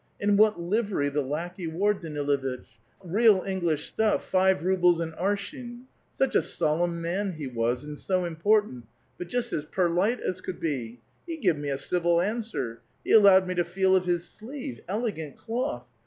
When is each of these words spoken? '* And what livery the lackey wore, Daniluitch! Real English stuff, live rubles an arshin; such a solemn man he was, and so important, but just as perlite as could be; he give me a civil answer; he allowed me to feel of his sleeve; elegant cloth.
'* 0.13 0.19
And 0.19 0.35
what 0.39 0.59
livery 0.59 1.09
the 1.09 1.21
lackey 1.21 1.67
wore, 1.67 1.93
Daniluitch! 1.93 2.65
Real 3.03 3.43
English 3.45 3.85
stuff, 3.87 4.33
live 4.33 4.63
rubles 4.63 4.99
an 4.99 5.11
arshin; 5.11 5.83
such 6.11 6.33
a 6.33 6.41
solemn 6.41 6.99
man 7.03 7.33
he 7.33 7.45
was, 7.45 7.83
and 7.83 7.95
so 7.99 8.25
important, 8.25 8.85
but 9.19 9.27
just 9.27 9.53
as 9.53 9.63
perlite 9.63 10.19
as 10.19 10.41
could 10.41 10.59
be; 10.59 11.01
he 11.27 11.37
give 11.37 11.59
me 11.59 11.69
a 11.69 11.77
civil 11.77 12.19
answer; 12.19 12.81
he 13.05 13.11
allowed 13.11 13.45
me 13.45 13.53
to 13.53 13.63
feel 13.63 13.95
of 13.95 14.05
his 14.05 14.27
sleeve; 14.27 14.81
elegant 14.87 15.35
cloth. 15.37 15.85